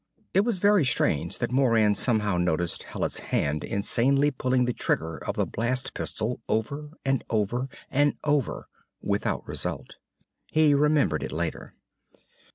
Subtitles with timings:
[0.33, 5.35] It was very strange that Moran somehow noticed Hallet's hand insanely pulling the trigger of
[5.35, 8.67] the blast pistol over and over and over
[8.99, 9.97] without result.
[10.47, 11.75] He remembered it later.